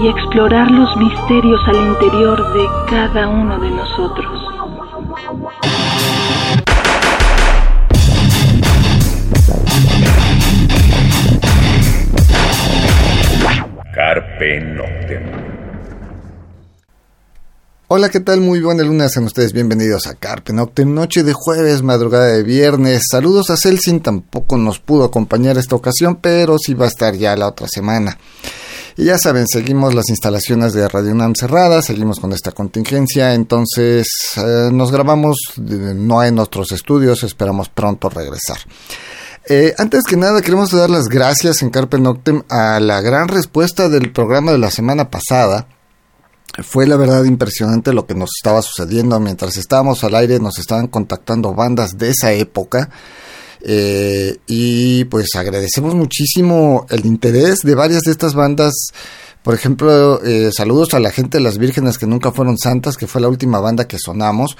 [0.00, 4.44] y explorar los misterios al interior de cada uno de nosotros.
[13.92, 15.48] Carpe Noctem.
[17.88, 18.40] Hola, ¿qué tal?
[18.40, 23.02] Muy buena luna, sean ustedes bienvenidos a Carpe Noctem, noche de jueves, madrugada de viernes.
[23.10, 27.34] Saludos a Celsin, tampoco nos pudo acompañar esta ocasión, pero sí va a estar ya
[27.34, 28.16] la otra semana.
[28.98, 34.08] Y ya saben, seguimos las instalaciones de Radio UNAM cerradas, seguimos con esta contingencia, entonces
[34.36, 38.58] eh, nos grabamos no en nuestros estudios, esperamos pronto regresar.
[39.48, 43.88] Eh, antes que nada, queremos dar las gracias en Carpe Noctem a la gran respuesta
[43.88, 45.68] del programa de la semana pasada.
[46.64, 50.88] Fue la verdad impresionante lo que nos estaba sucediendo mientras estábamos al aire, nos estaban
[50.88, 52.90] contactando bandas de esa época
[53.62, 58.74] eh, y pues agradecemos muchísimo el interés de varias de estas bandas.
[59.42, 63.06] Por ejemplo, eh, saludos a la gente de las Vírgenes que nunca fueron santas, que
[63.06, 64.56] fue la última banda que sonamos.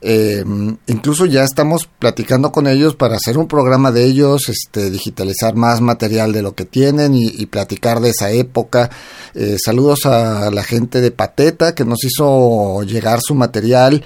[0.00, 0.44] Eh,
[0.86, 5.80] incluso ya estamos platicando con ellos para hacer un programa de ellos, este, digitalizar más
[5.80, 8.90] material de lo que tienen y, y platicar de esa época.
[9.64, 14.04] saludos a la gente de Pateta que nos hizo llegar su material.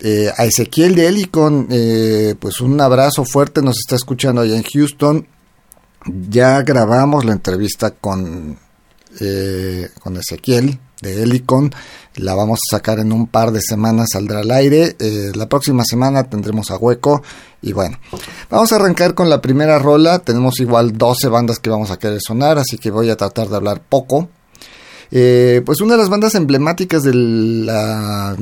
[0.00, 4.64] Eh, a Ezequiel de Helicon, eh, pues un abrazo fuerte, nos está escuchando allá en
[4.64, 5.26] Houston.
[6.28, 8.58] Ya grabamos la entrevista con,
[9.20, 11.72] eh, con Ezequiel de Helicon,
[12.16, 14.96] la vamos a sacar en un par de semanas, saldrá al aire.
[15.34, 17.22] la próxima semana tendremos a Hueco.
[17.62, 17.98] Y bueno,
[18.50, 20.18] vamos a arrancar con la primera rola.
[20.18, 23.56] Tenemos igual 12 bandas que vamos a querer sonar, así que voy a tratar de
[23.56, 24.28] hablar poco.
[25.10, 28.36] pues una de las bandas emblemáticas de la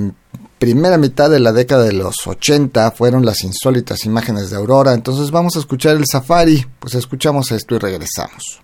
[0.62, 4.92] primera mitad de la década de los 80 fueron las insólitas imágenes de Aurora.
[4.92, 6.64] Entonces vamos a escuchar el Safari.
[6.78, 8.62] Pues escuchamos esto y regresamos.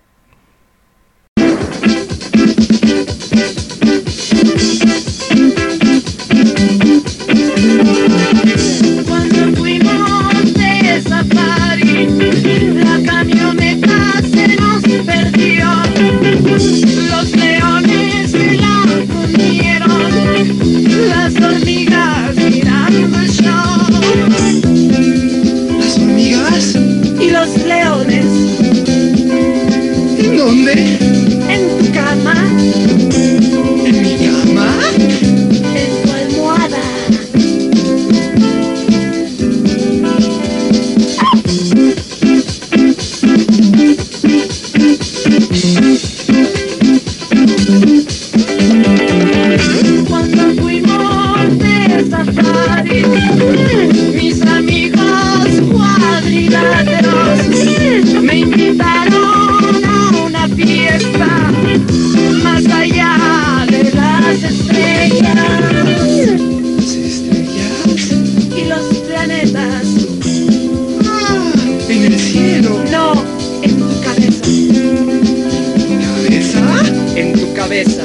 [58.21, 61.27] Me invitaron a una fiesta
[62.43, 65.35] más allá de las estrellas
[66.77, 68.11] ¿Las estrellas?
[68.55, 69.85] y los planetas.
[71.89, 72.83] En el cielo.
[72.89, 73.13] No,
[73.61, 74.43] en tu cabeza.
[76.05, 76.61] ¿Cabeza?
[77.15, 78.03] en tu cabeza.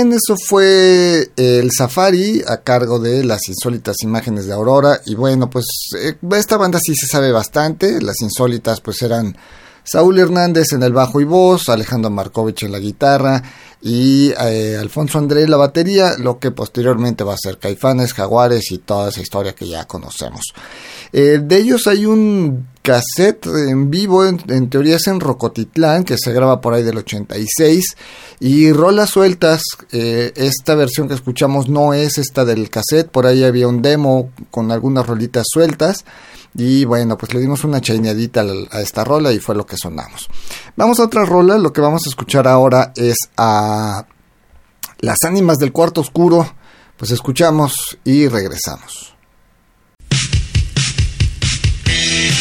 [0.00, 5.00] Eso fue el Safari a cargo de las insólitas imágenes de Aurora.
[5.04, 5.66] Y bueno, pues
[5.98, 8.00] eh, esta banda sí se sabe bastante.
[8.00, 9.36] Las insólitas pues eran
[9.84, 13.42] Saúl Hernández en el bajo y voz, Alejandro Markovich en la guitarra
[13.82, 18.70] y eh, Alfonso André en la batería, lo que posteriormente va a ser Caifanes, Jaguares
[18.72, 20.52] y toda esa historia que ya conocemos.
[21.12, 26.32] Eh, de ellos hay un cassette en vivo, en, teoría es en Rocotitlán, que se
[26.32, 27.96] graba por ahí del 86,
[28.40, 29.62] y rolas sueltas,
[29.92, 34.30] eh, esta versión que escuchamos no es esta del cassette, por ahí había un demo
[34.50, 36.04] con algunas rolitas sueltas,
[36.54, 40.28] y bueno, pues le dimos una chaineadita a esta rola y fue lo que sonamos.
[40.76, 44.04] Vamos a otra rola, lo que vamos a escuchar ahora es a
[44.98, 46.54] Las ánimas del cuarto oscuro,
[46.96, 49.14] pues escuchamos y regresamos.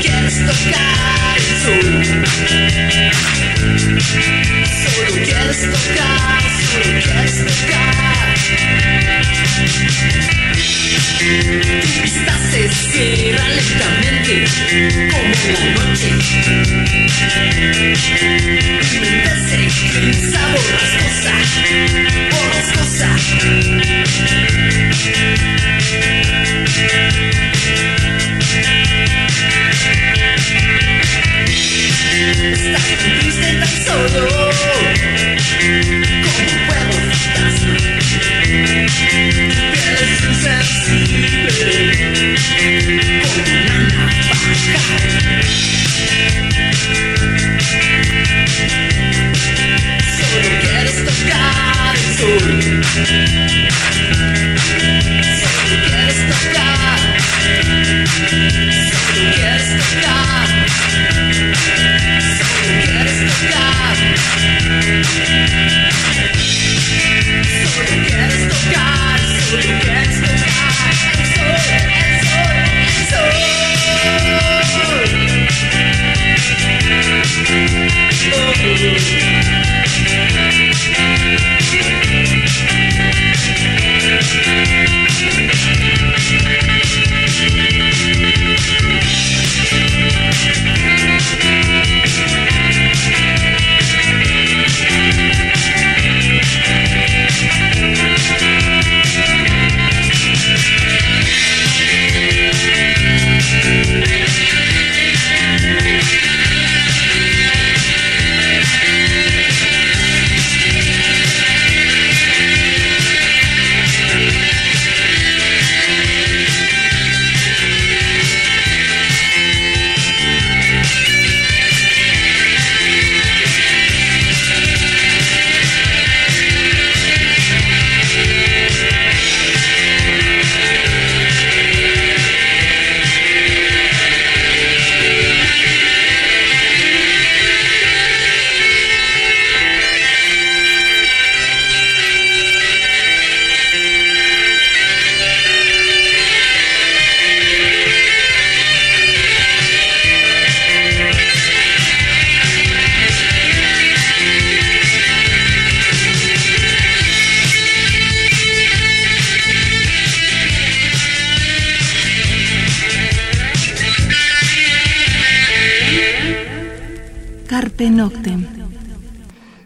[0.00, 1.88] quieres tocar el sol
[4.82, 7.70] Solo quieres tocar, solo quieres tocar
[11.20, 14.44] tu vista se cierra lentamente
[15.10, 16.10] como la noche.
[18.90, 21.34] Mi mente se eclipsa borrascosa,
[22.30, 23.10] borrascosa.
[32.40, 34.69] Tan triste, tan solo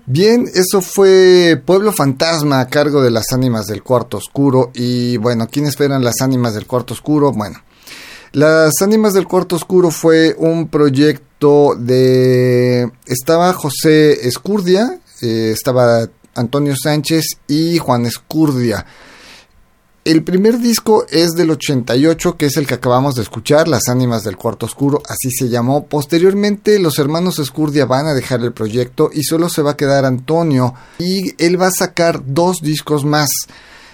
[0.06, 4.71] Bien, eso fue Pueblo Fantasma a cargo de las ánimas del cuarto oscuro.
[4.75, 7.33] Y bueno, ¿quiénes eran las ánimas del cuarto oscuro?
[7.33, 7.59] Bueno,
[8.33, 12.90] las ánimas del cuarto oscuro fue un proyecto de...
[13.06, 18.85] Estaba José Escurdia, eh, estaba Antonio Sánchez y Juan Escurdia.
[20.04, 24.23] El primer disco es del 88, que es el que acabamos de escuchar, Las Ánimas
[24.23, 25.87] del Cuarto Oscuro, así se llamó.
[25.87, 30.04] Posteriormente, los hermanos Escurdia van a dejar el proyecto y solo se va a quedar
[30.04, 30.75] Antonio.
[30.99, 33.30] Y él va a sacar dos discos más.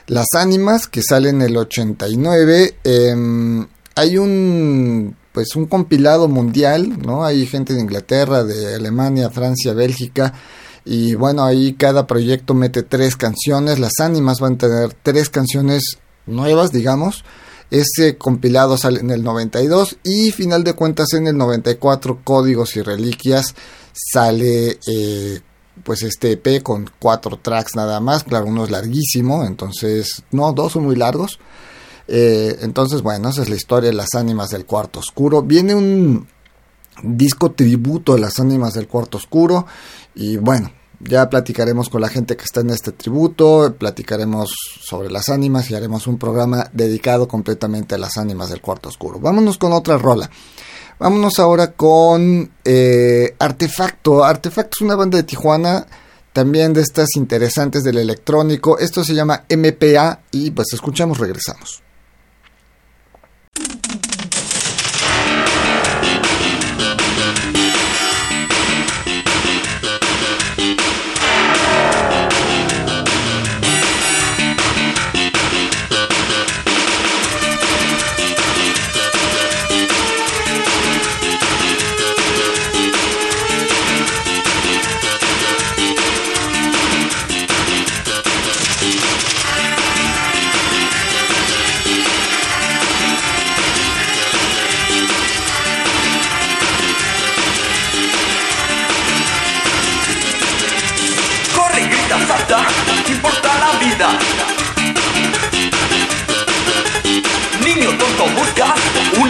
[0.09, 2.75] Las Ánimas, que salen en el 89.
[2.83, 7.25] em, hay un pues un compilado mundial, ¿no?
[7.25, 10.35] Hay gente de Inglaterra, de Alemania, Francia, Bélgica.
[10.85, 13.79] Y bueno, ahí cada proyecto mete tres canciones.
[13.79, 17.25] Las ánimas van a tener tres canciones nuevas, digamos.
[17.71, 22.83] Ese compilado sale en el 92 y final de cuentas en el 94 Códigos y
[22.83, 23.55] Reliquias
[23.93, 25.41] sale eh,
[25.85, 28.25] pues este EP con cuatro tracks nada más.
[28.25, 31.39] Claro, uno es larguísimo, entonces no, dos son muy largos.
[32.09, 35.43] Eh, entonces bueno, esa es la historia de las ánimas del cuarto oscuro.
[35.43, 36.27] Viene un
[37.03, 39.67] disco tributo a las ánimas del cuarto oscuro
[40.14, 44.50] y bueno, ya platicaremos con la gente que está en este tributo, platicaremos
[44.83, 49.19] sobre las ánimas y haremos un programa dedicado completamente a las ánimas del cuarto oscuro.
[49.19, 50.31] Vámonos con otra rola.
[50.99, 54.23] Vámonos ahora con eh, Artefacto.
[54.23, 55.87] Artefacto es una banda de Tijuana,
[56.35, 58.79] también de estas interesantes del electrónico.
[58.79, 61.83] Esto se llama MPA y pues escuchamos, regresamos.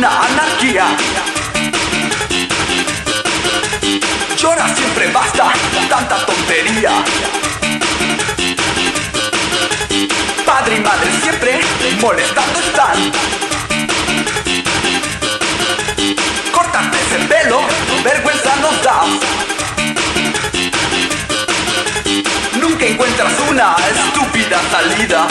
[0.00, 0.86] Una anarquía.
[4.34, 5.52] Llora siempre basta,
[5.90, 6.92] tanta tontería.
[10.46, 11.60] Padre y madre siempre
[12.00, 13.12] molestando están.
[16.50, 17.60] Córtate ese pelo,
[18.02, 19.02] vergüenza nos da.
[22.58, 25.28] Nunca encuentras una estúpida salida.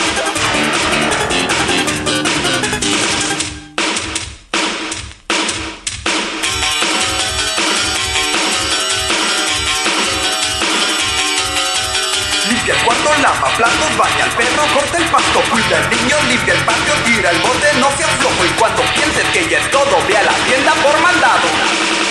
[12.70, 16.54] Limpia el cuarto, lava platos, baña al perro, corta el pasto, cuida al niño, limpia
[16.54, 19.98] el patio, tira el bote, no seas flojo y cuando pienses que ya es todo,
[20.08, 22.09] ve a la tienda por mandado.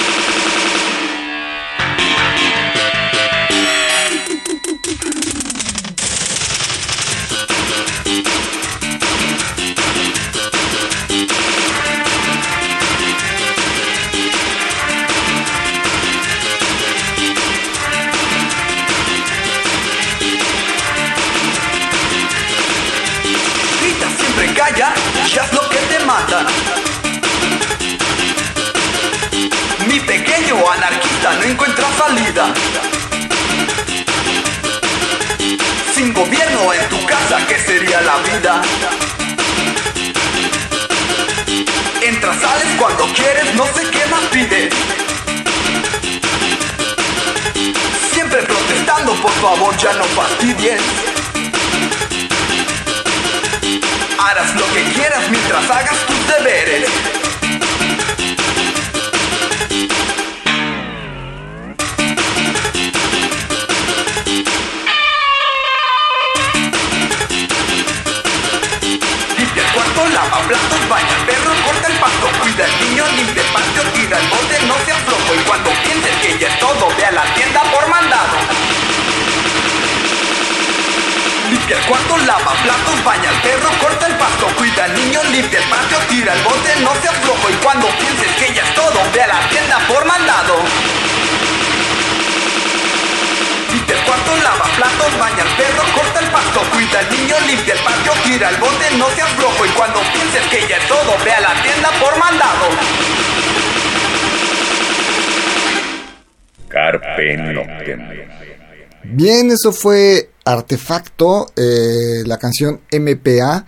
[109.30, 113.66] Bien, eso fue Artefacto, eh, la canción MPA.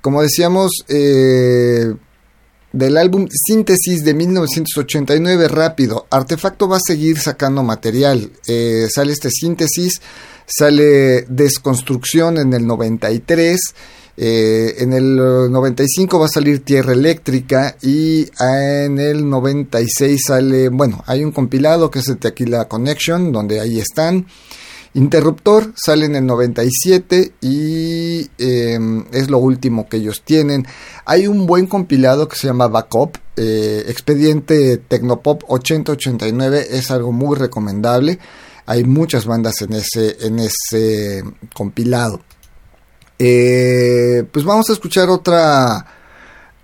[0.00, 1.92] Como decíamos, eh,
[2.72, 6.06] del álbum Síntesis de 1989, rápido.
[6.08, 8.32] Artefacto va a seguir sacando material.
[8.46, 10.00] Eh, sale este Síntesis,
[10.46, 13.60] sale Desconstrucción en el 93.
[14.16, 20.70] Eh, en el 95 va a salir Tierra Eléctrica y ah, en el 96 sale,
[20.70, 24.26] bueno, hay un compilado que es el Tequila Connection, donde ahí están.
[24.94, 28.78] Interruptor sale en el 97 y eh,
[29.12, 30.66] es lo último que ellos tienen.
[31.06, 37.36] Hay un buen compilado que se llama Backup, eh, Expediente Tecnopop 8089, es algo muy
[37.36, 38.18] recomendable.
[38.66, 42.20] Hay muchas bandas en ese, en ese compilado.
[43.18, 45.86] Eh, pues vamos a escuchar otra,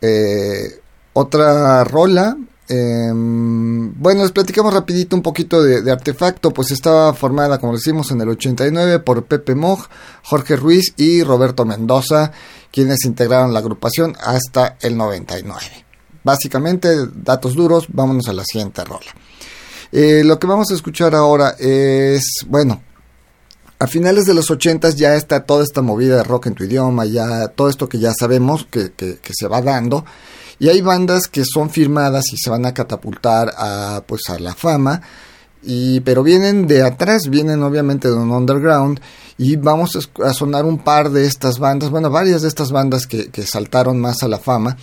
[0.03, 0.81] eh,
[1.15, 2.37] otra rola
[2.69, 8.21] eh, bueno, les platicamos rapidito un poquito de, Artefacto, pues estaba formada, como decimos, en
[8.21, 9.87] el 89 por Pepe Moj,
[10.23, 12.33] Jorge Ruiz y Roberto Mendoza,
[12.71, 15.61] quienes integraron la agrupación hasta el 99.
[16.23, 19.15] Básicamente, datos duros, vámonos a la siguiente rola.
[19.91, 22.83] Eh, lo que vamos a escuchar ahora es, bueno,
[23.79, 27.07] a finales de los 80 ya está toda esta movida de rock en tu idioma,
[27.07, 28.91] ya todo esto que ya sabemos que
[29.33, 30.05] se va dando.
[30.59, 34.55] Y hay bandas que son firmadas y se van a catapultar a pues a la
[34.55, 35.01] fama.
[35.63, 39.01] Y, pero vienen de atrás, vienen obviamente de un underground
[39.37, 43.31] y vamos a sonar un par de estas bandas, bueno, varias de estas bandas que,
[43.31, 44.77] que saltaron más a la fama.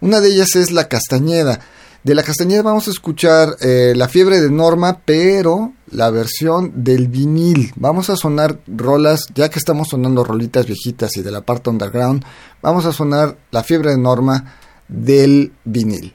[0.00, 1.60] Una de ellas es La Castañeda.
[2.04, 7.08] De La Castañeda vamos a escuchar eh, La Fiebre de Norma, pero la versión del
[7.08, 7.72] vinil.
[7.76, 12.24] Vamos a sonar rolas, ya que estamos sonando rolitas viejitas y de la parte underground,
[12.62, 14.54] vamos a sonar La Fiebre de Norma
[14.88, 16.12] del vinil.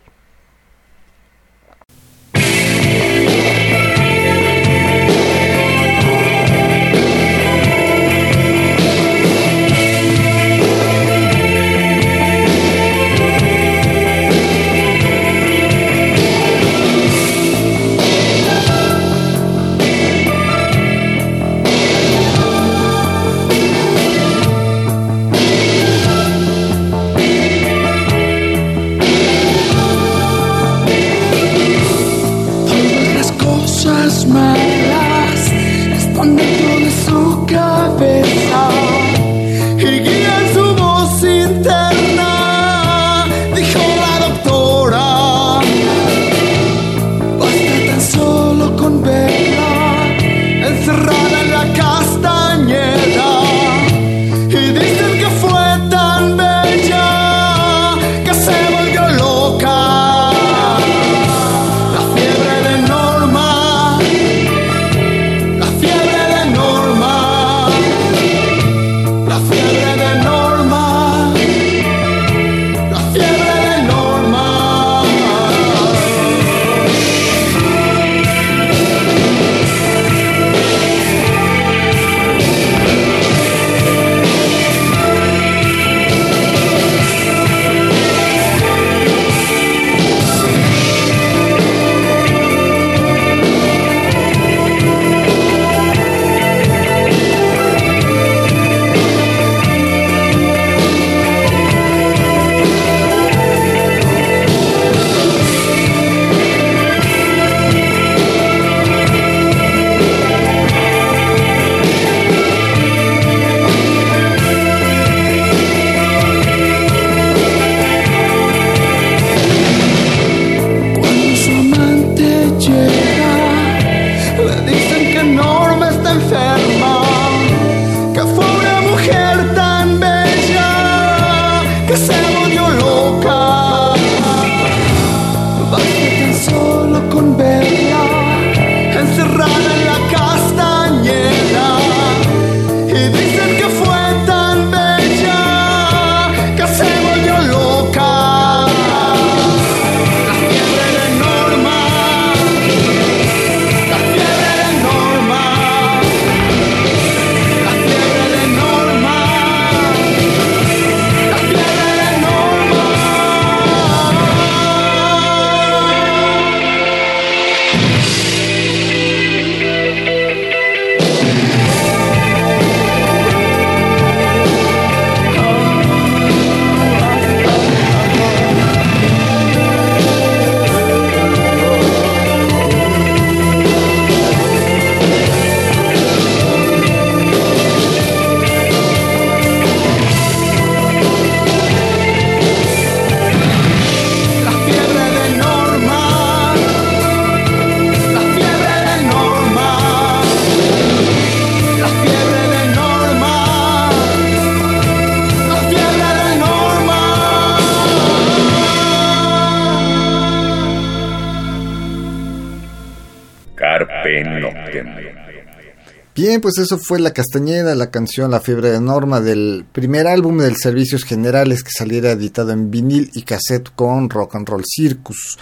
[216.34, 220.40] Bien, pues eso fue La Castañeda, la canción La Fiebre de Norma del primer álbum
[220.40, 225.38] del Servicios Generales que saliera editado en vinil y cassette con Rock and Roll Circus.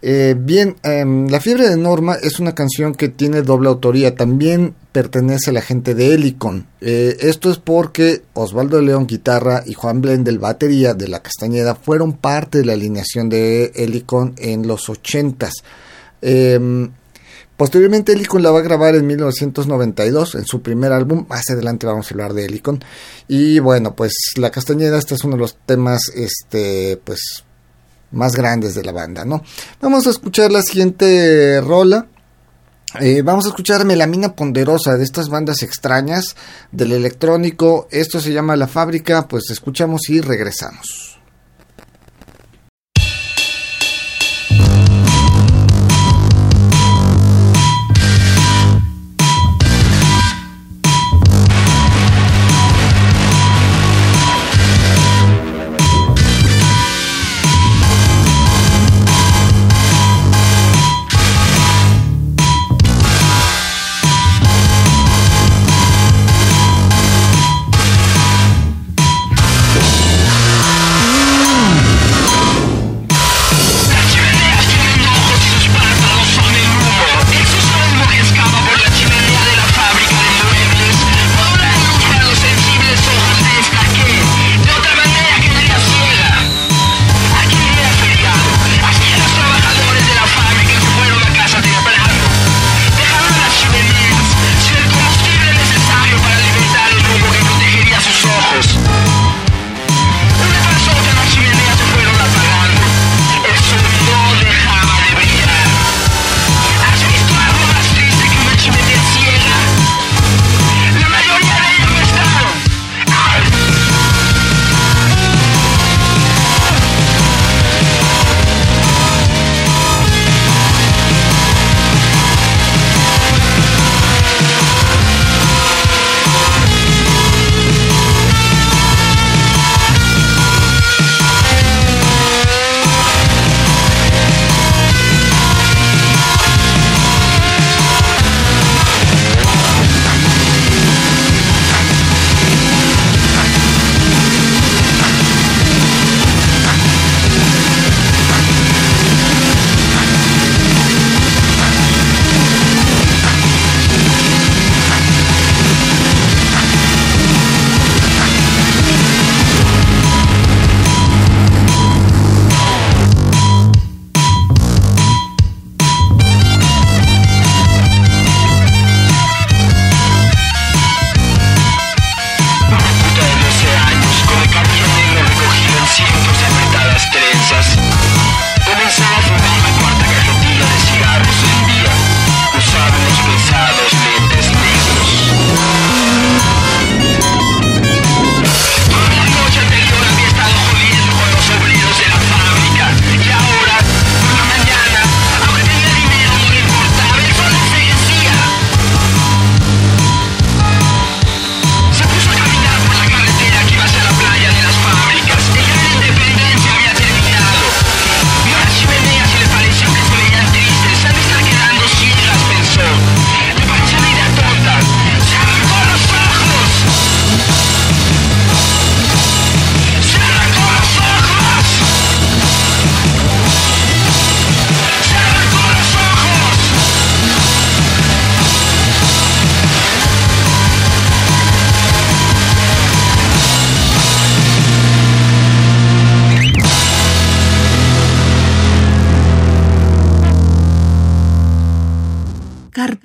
[0.00, 4.76] Eh, bien, em, La Fiebre de Norma es una canción que tiene doble autoría, también
[4.92, 6.68] pertenece a la gente de Helicon.
[6.80, 12.12] Eh, esto es porque Osvaldo León guitarra y Juan Blendel batería de La Castañeda fueron
[12.12, 15.54] parte de la alineación de Helicon en los ochentas.
[16.20, 16.90] Em,
[17.58, 21.26] Posteriormente Helicon la va a grabar en 1992 en su primer álbum.
[21.28, 22.84] Más adelante vamos a hablar de Helicon.
[23.26, 27.42] Y bueno, pues La Castañeda, este es uno de los temas este pues
[28.12, 29.42] más grandes de la banda, ¿no?
[29.80, 32.06] Vamos a escuchar la siguiente rola.
[33.00, 36.36] Eh, vamos a escuchar Melamina Ponderosa de estas bandas extrañas
[36.70, 37.88] del electrónico.
[37.90, 39.26] Esto se llama La Fábrica.
[39.26, 41.17] Pues escuchamos y regresamos.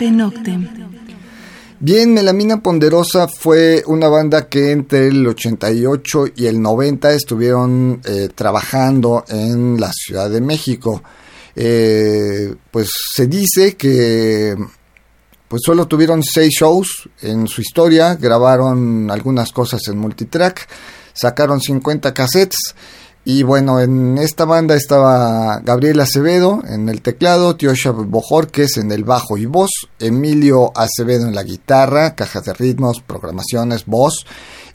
[0.03, 0.67] Carpe Noctem.
[1.79, 8.29] Bien, Melamina Ponderosa fue una banda que entre el 88 y el 90 estuvieron eh,
[8.33, 11.01] trabajando en la Ciudad de México.
[11.55, 14.55] Eh, pues se dice que
[15.47, 20.67] pues solo tuvieron seis shows en su historia, grabaron algunas cosas en multitrack,
[21.13, 22.75] sacaron 50 cassettes
[23.25, 29.05] y bueno, en esta banda estaba Gabriel Acevedo en el teclado, Tiosha Bojorques en el
[29.05, 34.25] bajo y voz, Emilio Acevedo en la guitarra, cajas de ritmos, programaciones, voz,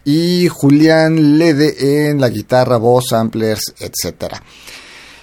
[0.05, 4.37] y Julián Lede en la guitarra, voz, samplers, etc.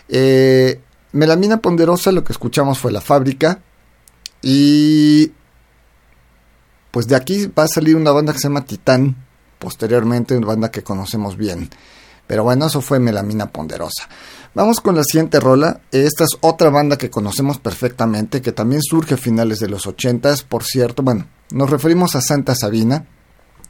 [0.07, 0.79] Eh,
[1.13, 3.59] Melamina Ponderosa, lo que escuchamos fue La Fábrica.
[4.43, 5.31] Y
[6.91, 9.15] pues de aquí va a salir una banda que se llama Titán,
[9.57, 11.71] posteriormente una banda que conocemos bien.
[12.27, 14.09] Pero bueno, eso fue Melamina Ponderosa.
[14.53, 15.81] Vamos con la siguiente rola.
[15.91, 20.33] Esta es otra banda que conocemos perfectamente, que también surge a finales de los 80
[20.47, 21.03] por cierto.
[21.03, 23.05] Bueno, nos referimos a Santa Sabina.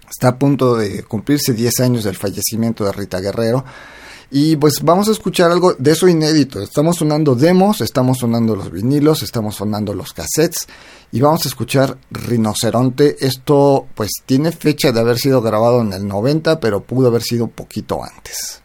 [0.10, 3.66] Está a punto de cumplirse 10 años del fallecimiento de Rita Guerrero.
[4.32, 6.62] Y pues vamos a escuchar algo de eso inédito.
[6.62, 10.68] Estamos sonando demos, estamos sonando los vinilos, estamos sonando los cassettes
[11.12, 13.18] y vamos a escuchar Rinoceronte.
[13.20, 17.48] Esto pues tiene fecha de haber sido grabado en el 90, pero pudo haber sido
[17.48, 18.62] poquito antes.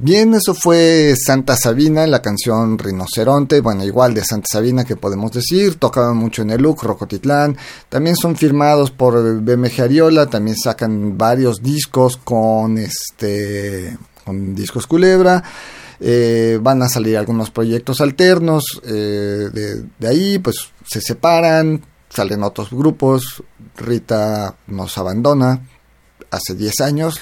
[0.00, 5.32] Bien, eso fue Santa Sabina, la canción Rinoceronte, bueno, igual de Santa Sabina que podemos
[5.32, 7.56] decir, tocaban mucho en el LUC, Rocotitlán,
[7.88, 15.42] también son firmados por BMG Ariola, también sacan varios discos con este con discos Culebra,
[15.98, 22.44] eh, van a salir algunos proyectos alternos, eh, de, de ahí pues se separan, salen
[22.44, 23.42] otros grupos,
[23.76, 25.60] Rita nos abandona
[26.30, 27.20] hace 10 años,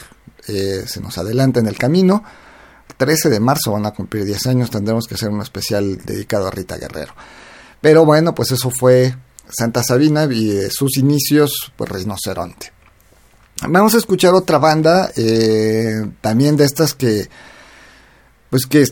[0.49, 2.25] eh, se nos adelanta en el camino,
[2.97, 6.51] 13 de marzo van a cumplir 10 años, tendremos que hacer un especial dedicado a
[6.51, 7.15] Rita Guerrero.
[7.81, 9.15] Pero bueno, pues eso fue
[9.49, 12.73] Santa Sabina y de sus inicios, pues Rinoceronte.
[13.69, 17.29] Vamos a escuchar otra banda, eh, también de estas que,
[18.51, 18.87] pues que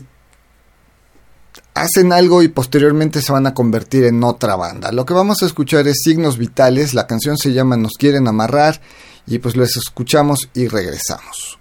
[1.75, 4.91] hacen algo y posteriormente se van a convertir en otra banda.
[4.91, 8.81] Lo que vamos a escuchar es Signos Vitales, la canción se llama Nos quieren amarrar
[9.27, 11.59] y pues les escuchamos y regresamos.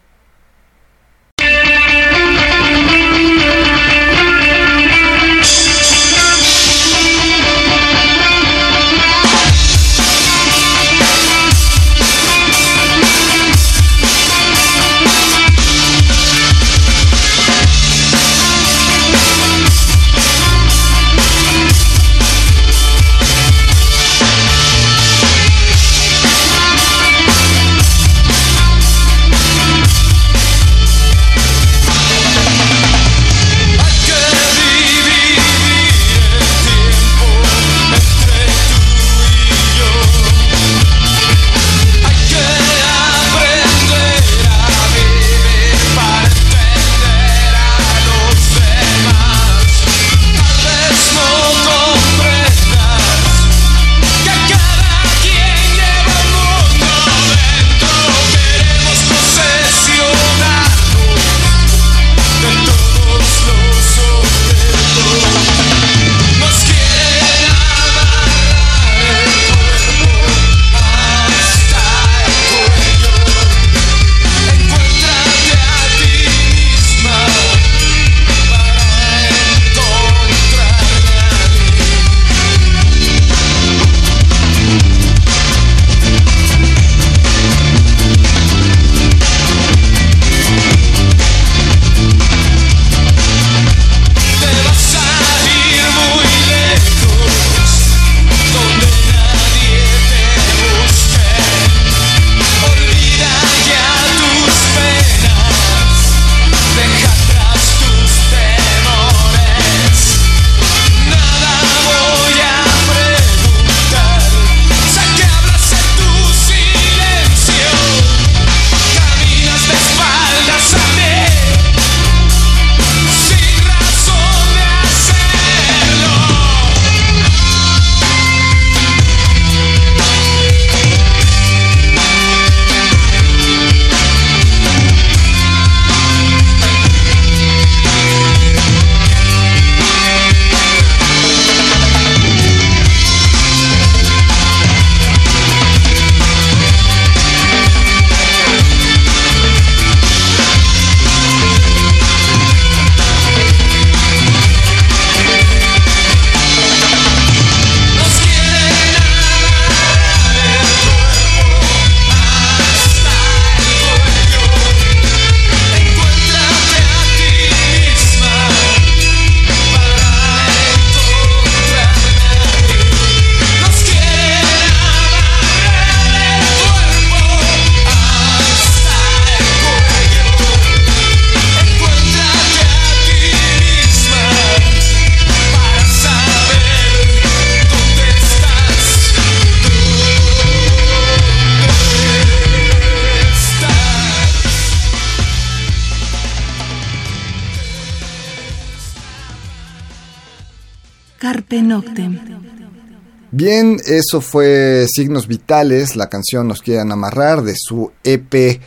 [203.30, 208.60] Bien, eso fue Signos Vitales, la canción Nos Quieren Amarrar de su EP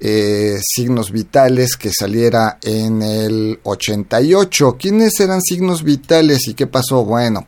[0.00, 4.76] eh, Signos Vitales que saliera en el 88.
[4.78, 7.04] ¿Quiénes eran Signos Vitales y qué pasó?
[7.04, 7.46] Bueno,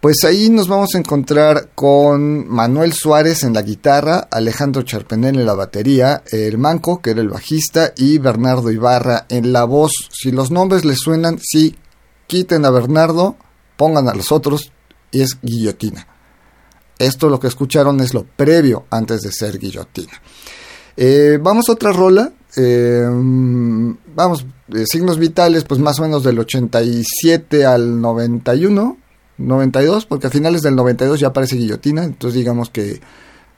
[0.00, 5.46] pues ahí nos vamos a encontrar con Manuel Suárez en la guitarra, Alejandro Charpenel en
[5.46, 9.92] la batería, el Manco, que era el bajista, y Bernardo Ibarra en la voz.
[10.10, 11.76] Si los nombres les suenan, sí,
[12.26, 13.36] quiten a Bernardo,
[13.80, 14.72] pongan a los otros,
[15.10, 16.06] es guillotina.
[16.98, 20.12] Esto lo que escucharon es lo previo antes de ser guillotina.
[20.98, 22.30] Eh, vamos a otra rola.
[22.58, 23.06] Eh,
[24.14, 28.98] vamos, eh, signos vitales, pues más o menos del 87 al 91,
[29.38, 32.04] 92, porque a finales del 92 ya aparece guillotina.
[32.04, 33.00] Entonces, digamos que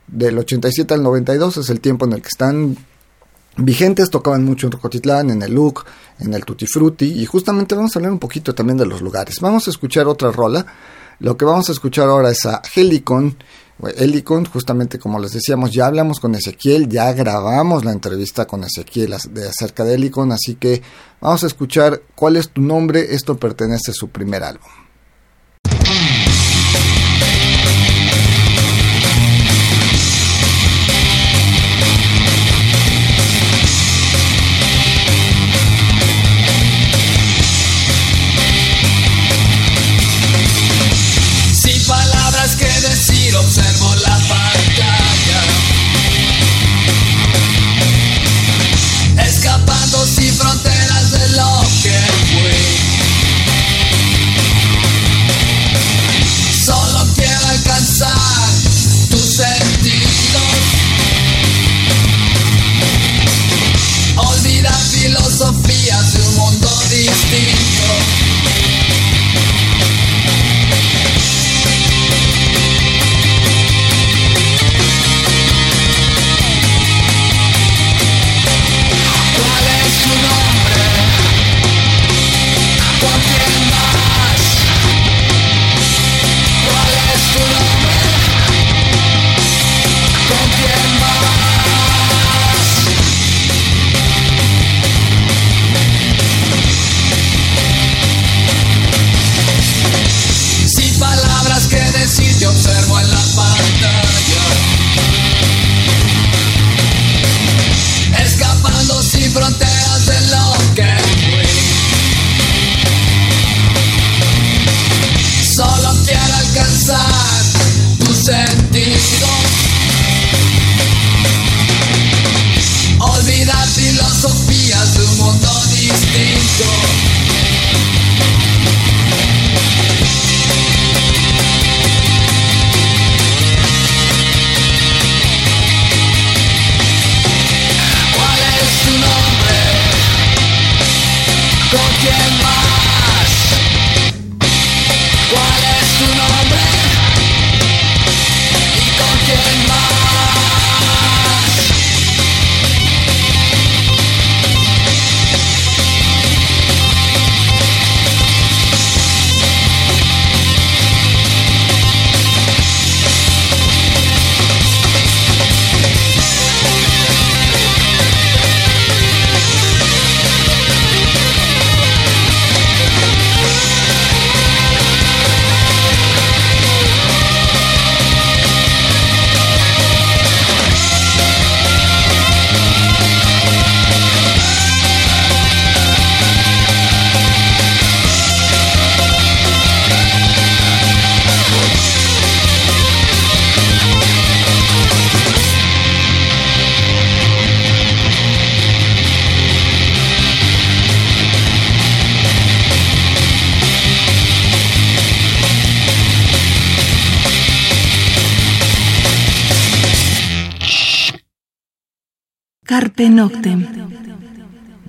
[0.07, 2.77] del 87 al 92 es el tiempo en el que están
[3.57, 4.11] vigentes.
[4.11, 5.85] Tocaban mucho en Rocotitlán, en el Look,
[6.19, 7.23] en el Tutti Frutti.
[7.23, 9.41] Y justamente vamos a hablar un poquito también de los lugares.
[9.41, 10.67] Vamos a escuchar otra rola.
[11.19, 13.37] Lo que vamos a escuchar ahora es a Helicon,
[13.97, 19.13] Helicon, justamente como les decíamos, ya hablamos con Ezequiel, ya grabamos la entrevista con Ezequiel
[19.13, 20.83] acerca de Helicon, así que
[21.21, 24.82] vamos a escuchar cuál es tu nombre, esto pertenece a su primer álbum.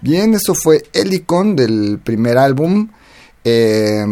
[0.02, 2.90] Bien, eso fue Helicon del primer álbum.
[3.46, 4.06] eh,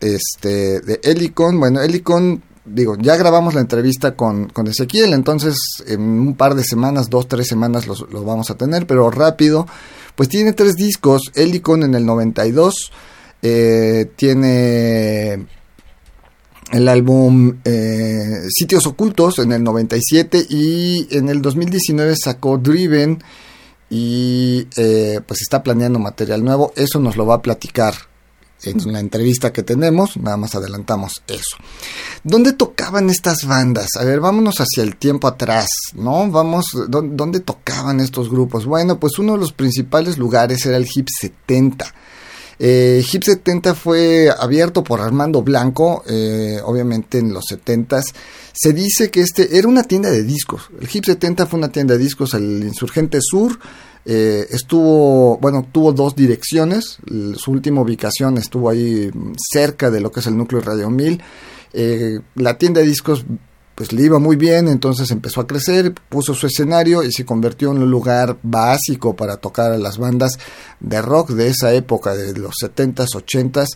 [0.00, 1.58] este, de Helicon.
[1.60, 6.64] Bueno, Helicon, digo, ya grabamos la entrevista con, con Ezequiel, entonces en un par de
[6.64, 9.66] semanas, dos, tres semanas los- lo vamos a tener, pero rápido.
[10.16, 11.22] Pues tiene tres discos.
[11.34, 12.90] Helicon en el 92.
[13.42, 15.46] eh, tiene
[16.72, 23.22] el álbum eh, Sitios Ocultos en el 97 y en el 2019 sacó Driven
[23.90, 26.72] y eh, pues está planeando material nuevo.
[26.76, 27.94] Eso nos lo va a platicar
[28.64, 30.16] en la entrevista que tenemos.
[30.16, 31.56] Nada más adelantamos eso.
[32.24, 33.88] ¿Dónde tocaban estas bandas?
[33.98, 36.30] A ver, vámonos hacia el tiempo atrás, ¿no?
[36.30, 38.64] Vamos, ¿dó- ¿dónde tocaban estos grupos?
[38.64, 41.92] Bueno, pues uno de los principales lugares era el Hip 70.
[42.64, 48.14] Eh, Hip 70 fue abierto por Armando Blanco, eh, obviamente en los 70s.
[48.52, 50.70] Se dice que este era una tienda de discos.
[50.80, 53.58] El Hip 70 fue una tienda de discos al Insurgente Sur.
[54.04, 56.98] Eh, estuvo, bueno, tuvo dos direcciones.
[57.34, 61.20] Su última ubicación estuvo ahí mm, cerca de lo que es el núcleo Radio 1000.
[61.72, 63.24] Eh, la tienda de discos
[63.74, 67.70] pues le iba muy bien, entonces empezó a crecer, puso su escenario y se convirtió
[67.72, 70.38] en un lugar básico para tocar a las bandas
[70.80, 73.68] de rock de esa época, de los 70s, 80s.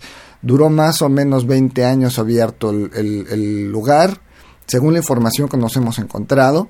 [0.43, 4.21] Duró más o menos 20 años abierto el, el- lugar,
[4.67, 6.69] según la información que nos hemos encontrado.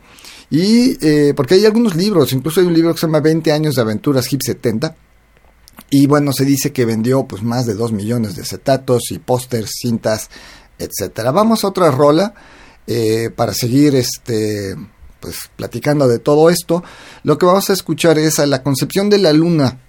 [0.48, 3.74] Y eh, porque hay algunos libros, incluso hay un libro que se llama 20 años
[3.74, 4.94] de aventuras Hip 70.
[5.90, 9.70] Y bueno, se dice que vendió pues más de 2 millones de acetatos y pósters,
[9.82, 10.30] cintas,
[10.78, 11.32] etcétera.
[11.32, 12.34] Vamos a otra rola.
[12.86, 14.76] Eh, para seguir este
[15.20, 16.84] pues platicando de todo esto,
[17.24, 19.80] lo que vamos a escuchar es a la concepción de la luna.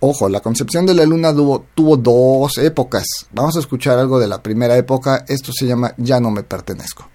[0.00, 3.06] Ojo, la concepción de la luna tuvo, tuvo dos épocas.
[3.32, 5.24] Vamos a escuchar algo de la primera época.
[5.28, 7.08] Esto se llama Ya no me pertenezco.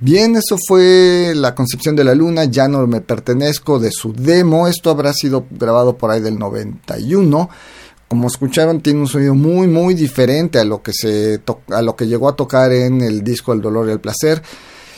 [0.00, 4.68] Bien, eso fue la concepción de la luna, ya no me pertenezco de su demo,
[4.68, 7.50] esto habrá sido grabado por ahí del 91.
[8.06, 12.06] Como escucharon, tiene un sonido muy muy diferente a lo que se a lo que
[12.06, 14.40] llegó a tocar en el disco El dolor y el placer.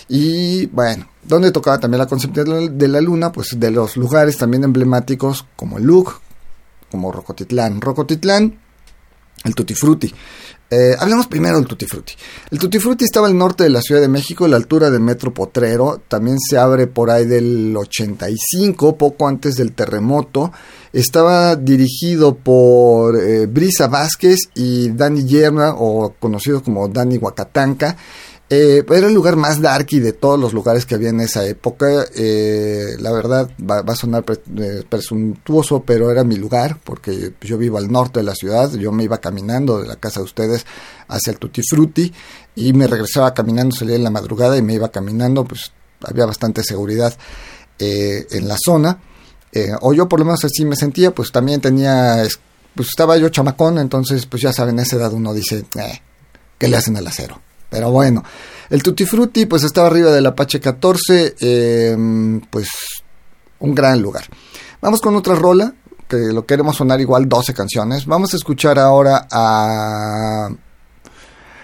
[0.08, 4.64] Y bueno, donde tocaba también la concepción de la luna, pues de los lugares también
[4.64, 6.20] emblemáticos como el Luc,
[6.90, 7.80] como Rocotitlán.
[7.80, 8.58] Rocotitlán,
[9.44, 10.12] el Tutti Frutti.
[10.72, 12.14] Eh, hablemos primero del Tutti Frutti.
[12.48, 15.00] El Tutti Frutti estaba al norte de la Ciudad de México, a la altura de
[15.00, 16.00] Metro Potrero.
[16.06, 20.52] También se abre por ahí del 85, poco antes del terremoto.
[20.92, 27.96] Estaba dirigido por eh, Brisa Vázquez y Dani Yerna, o conocido como Dani Huacatanca.
[28.52, 32.04] Eh, era el lugar más darky de todos los lugares que había en esa época.
[32.16, 34.24] Eh, la verdad va, a sonar
[34.58, 38.72] eh, presuntuoso, pero era mi lugar porque yo vivo al norte de la ciudad.
[38.74, 40.66] Yo me iba caminando de la casa de ustedes
[41.06, 42.12] hacia el Tutti Frutti
[42.56, 45.44] y me regresaba caminando, salía en la madrugada y me iba caminando.
[45.44, 45.70] Pues
[46.02, 47.16] había bastante seguridad
[47.78, 49.00] eh, en la zona.
[49.52, 52.40] Eh, o yo por lo menos así me sentía, pues también tenía, es-
[52.74, 55.64] pues estaba yo chamacón, entonces pues ya saben, a esa edad uno dice,
[56.58, 57.40] ¿qué le hacen al acero?
[57.70, 58.22] Pero bueno,
[58.68, 62.68] el Tutti Frutti pues estaba arriba del Apache 14, eh, pues
[63.60, 64.24] un gran lugar.
[64.82, 65.72] Vamos con otra rola,
[66.08, 68.04] que lo queremos sonar igual 12 canciones.
[68.06, 70.50] Vamos a escuchar ahora a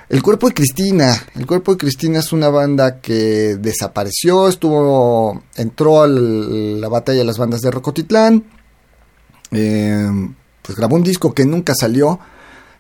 [0.09, 1.21] el cuerpo de Cristina.
[1.35, 7.25] El cuerpo de Cristina es una banda que desapareció, estuvo, entró a la batalla de
[7.25, 8.45] las bandas de Rocotitlán.
[9.51, 10.09] Eh,
[10.63, 12.21] pues grabó un disco que nunca salió,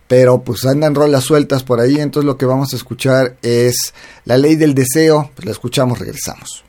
[0.09, 1.97] pero pues andan rolas sueltas por ahí.
[1.97, 3.95] Entonces lo que vamos a escuchar es
[4.25, 5.31] La Ley del Deseo.
[5.35, 6.66] Pues la escuchamos, regresamos.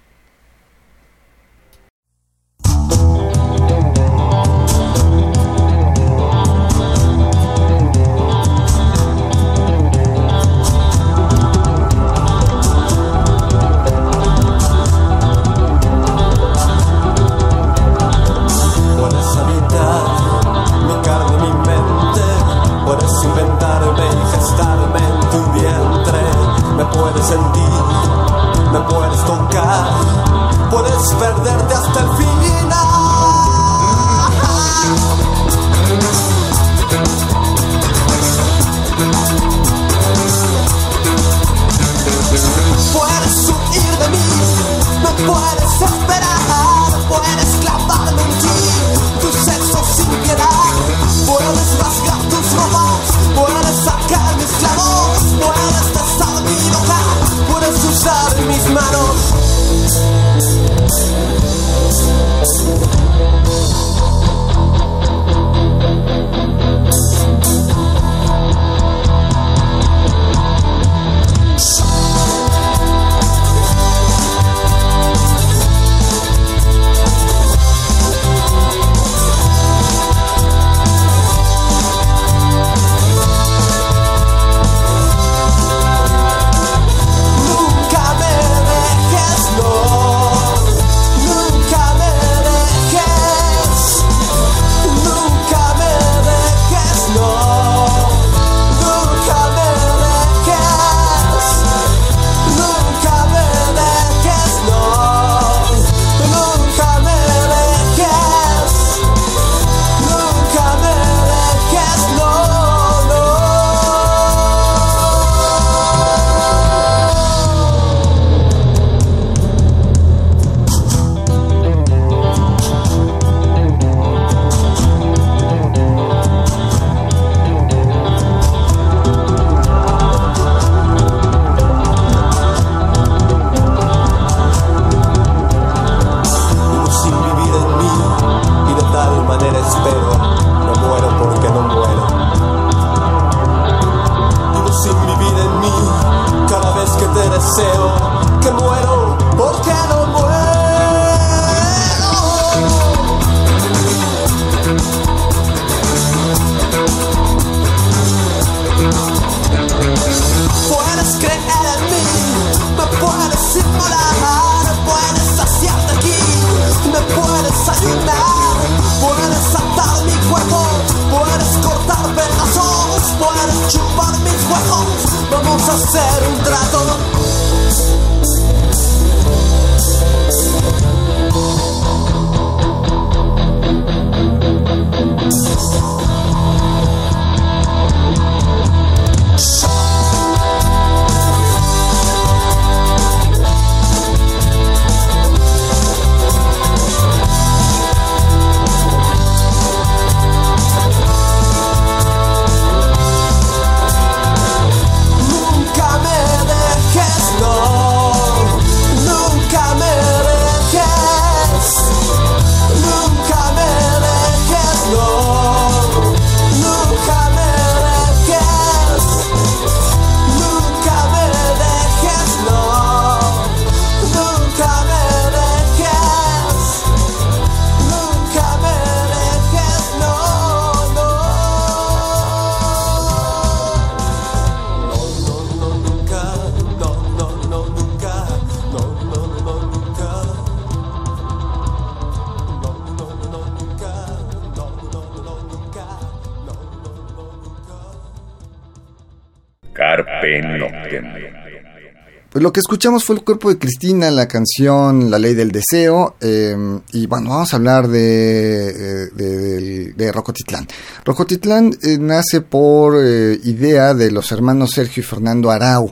[252.39, 256.15] Lo que escuchamos fue el cuerpo de Cristina, la canción La Ley del Deseo.
[256.21, 256.55] eh,
[256.93, 260.67] y bueno, vamos a hablar de, eh, de, de- Rocotitlán.
[261.03, 265.91] Rocotitlán eh, nace por eh, idea de los hermanos Sergio y Fernando Arau.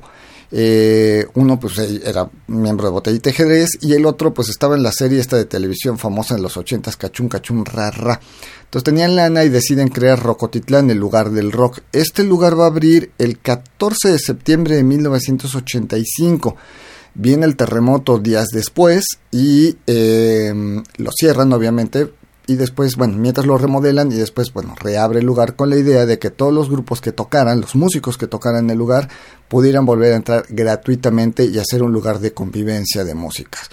[0.51, 4.91] Eh, uno pues era miembro de Botellita Ajedrez y el otro pues estaba en la
[4.91, 8.19] serie esta de televisión famosa en los ochentas, Cachún Cachún Rara.
[8.75, 11.79] Entonces tenían lana y deciden crear Rocotitlán, el lugar del rock.
[11.93, 16.57] Este lugar va a abrir el 14 de septiembre de 1985.
[17.13, 20.53] Viene el terremoto días después y eh,
[20.97, 22.11] lo cierran obviamente.
[22.47, 26.05] Y después, bueno, mientras lo remodelan y después, bueno, reabre el lugar con la idea
[26.05, 29.07] de que todos los grupos que tocaran, los músicos que tocaran en el lugar,
[29.47, 33.69] pudieran volver a entrar gratuitamente y hacer un lugar de convivencia de músicas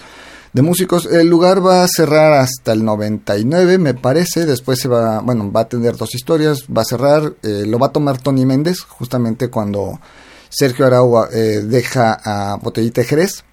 [0.53, 1.07] de músicos.
[1.07, 4.45] El lugar va a cerrar hasta el 99, me parece.
[4.45, 6.65] Después se va, bueno, va a tener dos historias.
[6.75, 9.99] Va a cerrar, eh, lo va a tomar Tony Méndez, justamente cuando
[10.49, 13.43] Sergio Arau eh, deja a Botellita Jerez.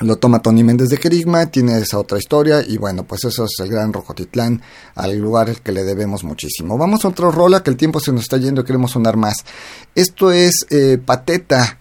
[0.00, 3.50] Lo toma Tony Méndez de Querigma, tiene esa otra historia y bueno, pues eso es
[3.58, 4.62] el gran Rocotitlán,
[4.94, 6.78] al lugar al que le debemos muchísimo.
[6.78, 9.44] Vamos a otro rola que el tiempo se nos está yendo y queremos sonar más.
[9.96, 11.80] Esto es eh, Pateta,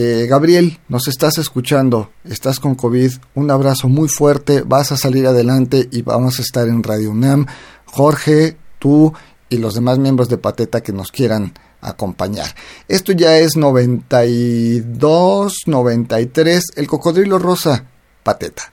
[0.00, 5.26] eh, Gabriel, nos estás escuchando, estás con COVID, un abrazo muy fuerte, vas a salir
[5.26, 7.46] adelante y vamos a estar en Radio UNAM.
[7.84, 9.12] Jorge, tú
[9.48, 12.46] y los demás miembros de Pateta que nos quieran acompañar.
[12.86, 17.86] Esto ya es 92, 93, el cocodrilo rosa,
[18.22, 18.72] Pateta.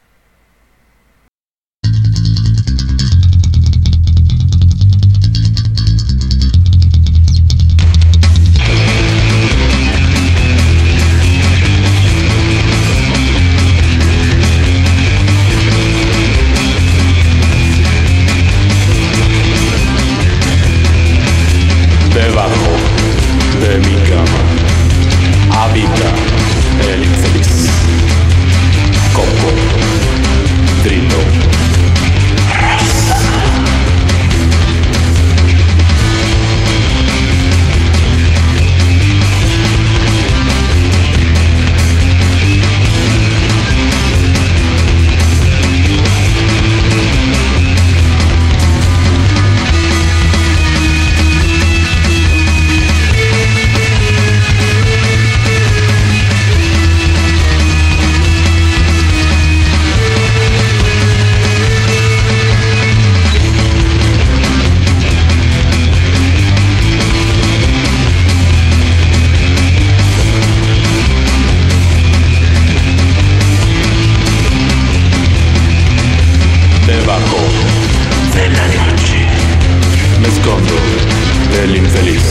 [81.58, 82.22] Del infeliz.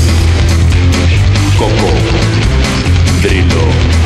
[1.57, 1.93] Coco,
[3.23, 4.04] Drilo,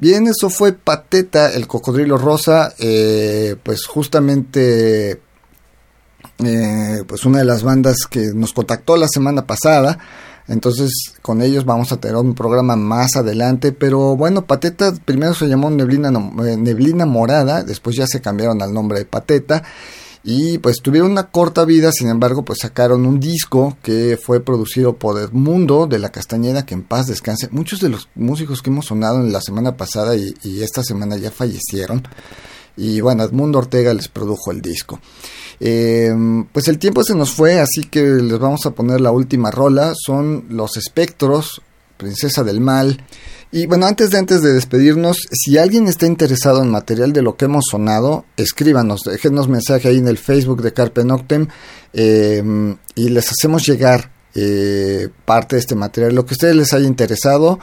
[0.00, 5.20] Bien, eso fue Pateta, el cocodrilo rosa, eh, pues justamente
[6.44, 9.98] eh, pues una de las bandas que nos contactó la semana pasada.
[10.46, 13.72] Entonces con ellos vamos a tener un programa más adelante.
[13.72, 16.10] Pero bueno, Pateta primero se llamó Neblina,
[16.46, 19.64] eh, Neblina Morada, después ya se cambiaron al nombre de Pateta
[20.24, 24.96] y pues tuvieron una corta vida, sin embargo, pues sacaron un disco que fue producido
[24.96, 27.48] por Edmundo de la Castañeda, que en paz descanse.
[27.50, 31.30] Muchos de los músicos que hemos sonado en la semana pasada y, esta semana ya
[31.30, 32.06] fallecieron.
[32.76, 35.00] Y bueno, Edmundo Ortega les produjo el disco.
[35.60, 39.50] Em, pues el tiempo se nos fue, así que les vamos a poner la última
[39.50, 39.92] rola.
[39.96, 41.62] Son los espectros
[41.98, 43.04] Princesa del Mal.
[43.50, 47.36] Y bueno, antes de antes de despedirnos, si alguien está interesado en material de lo
[47.36, 51.48] que hemos sonado, escríbanos, déjenos mensaje ahí en el Facebook de Carpe Noctem
[51.92, 56.14] em, y les hacemos llegar eh, parte de este material.
[56.14, 57.58] Lo que a ustedes les haya interesado,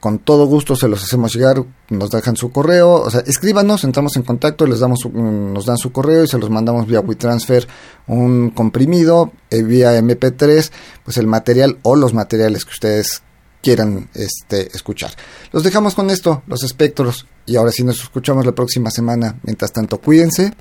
[0.00, 4.16] con todo gusto se los hacemos llegar, nos dejan su correo, o sea, escríbanos, entramos
[4.16, 7.66] en contacto, les damos, mm, nos dan su correo y se los mandamos vía WeTransfer
[8.06, 10.72] un comprimido, eh, vía MP3,
[11.04, 13.22] pues el material o los materiales que ustedes
[13.66, 15.10] quieran este, escuchar.
[15.50, 19.40] Los dejamos con esto, los espectros, y ahora sí nos escuchamos la próxima semana.
[19.42, 20.52] Mientras tanto, cuídense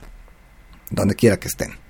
[0.89, 1.84] donde quiera que estén.